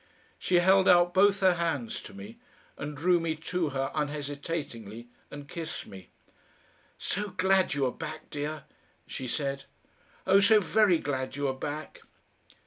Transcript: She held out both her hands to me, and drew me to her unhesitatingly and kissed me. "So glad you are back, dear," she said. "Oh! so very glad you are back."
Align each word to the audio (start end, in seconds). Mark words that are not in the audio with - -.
She 0.39 0.55
held 0.55 0.87
out 0.87 1.13
both 1.13 1.41
her 1.41 1.53
hands 1.53 2.01
to 2.01 2.13
me, 2.15 2.39
and 2.75 2.97
drew 2.97 3.19
me 3.19 3.35
to 3.35 3.69
her 3.69 3.91
unhesitatingly 3.93 5.09
and 5.29 5.47
kissed 5.47 5.85
me. 5.85 6.09
"So 6.97 7.29
glad 7.29 7.75
you 7.75 7.85
are 7.85 7.91
back, 7.91 8.31
dear," 8.31 8.63
she 9.05 9.27
said. 9.27 9.65
"Oh! 10.25 10.39
so 10.39 10.59
very 10.59 10.97
glad 10.97 11.35
you 11.35 11.47
are 11.47 11.53
back." 11.53 12.01